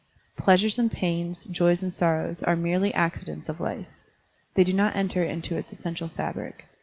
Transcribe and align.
Pleasures 0.35 0.79
and 0.79 0.91
pains, 0.91 1.43
joys 1.43 1.83
and 1.83 1.93
sorrows 1.93 2.41
are 2.41 2.55
merely 2.55 2.91
accidents 2.95 3.47
of 3.49 3.59
life. 3.61 3.85
They 4.55 4.63
do 4.63 4.73
not 4.73 4.95
enter 4.95 5.23
into 5.23 5.55
its 5.59 5.71
essential 5.71 6.07
fabric. 6.07 6.65